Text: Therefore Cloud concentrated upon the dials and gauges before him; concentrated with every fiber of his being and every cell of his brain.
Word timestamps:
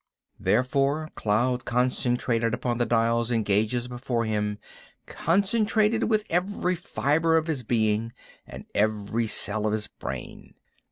Therefore 0.39 1.11
Cloud 1.13 1.63
concentrated 1.63 2.55
upon 2.55 2.79
the 2.79 2.87
dials 2.87 3.29
and 3.29 3.45
gauges 3.45 3.87
before 3.87 4.25
him; 4.25 4.57
concentrated 5.05 6.09
with 6.09 6.25
every 6.27 6.73
fiber 6.75 7.37
of 7.37 7.45
his 7.45 7.61
being 7.61 8.11
and 8.47 8.65
every 8.73 9.27
cell 9.27 9.67
of 9.67 9.73
his 9.73 9.85
brain. 9.87 10.55